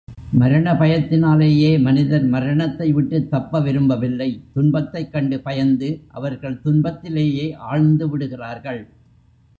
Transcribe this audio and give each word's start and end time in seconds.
மரண 0.31 0.73
பயத்தினாலேயே 0.73 1.81
மனிதர் 1.81 2.23
மரணத்தை 2.23 2.91
விட்டுத் 2.91 3.29
தப்ப 3.31 3.61
விரும்பவில்லை 3.61 4.43
துன்பத்தைக் 4.53 5.11
கண்டு 5.11 5.39
பயந்து, 5.39 6.01
அவர்கள் 6.07 6.59
துன்பத்திலேயே 6.59 7.55
ஆழ்ந்துவிடுகிறார்கள். 7.71 8.81